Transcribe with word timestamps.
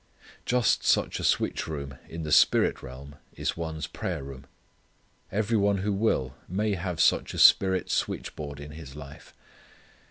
Just 0.47 0.83
such 0.83 1.19
a 1.19 1.23
switch 1.23 1.67
room 1.67 1.93
in 2.09 2.23
the 2.23 2.31
spirit 2.31 2.81
realm 2.81 3.17
is 3.33 3.55
one's 3.55 3.85
prayer 3.85 4.23
room. 4.23 4.47
Every 5.31 5.57
one 5.59 5.77
who 5.77 5.93
will 5.93 6.33
may 6.47 6.73
have 6.73 6.99
such 6.99 7.35
a 7.35 7.37
spirit 7.37 7.91
switching 7.91 8.33
board 8.35 8.59
in 8.59 8.71
his 8.71 8.95
life. 8.95 9.35